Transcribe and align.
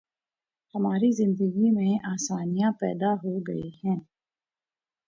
ہماری 0.75 1.11
زندگی 1.11 1.69
میں 1.71 1.97
آسانیاں 2.03 2.71
پیدا 2.79 3.13
ہو 3.13 3.39
گئی 3.39 3.69
ہیں۔ 3.83 3.99